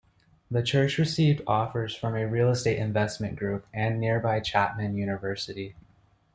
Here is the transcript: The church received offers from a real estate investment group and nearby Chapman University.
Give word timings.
The 0.49 0.63
church 0.63 0.97
received 0.97 1.43
offers 1.45 1.95
from 1.95 2.15
a 2.15 2.25
real 2.27 2.49
estate 2.49 2.79
investment 2.79 3.35
group 3.37 3.67
and 3.71 3.99
nearby 3.99 4.39
Chapman 4.39 4.95
University. 4.97 5.75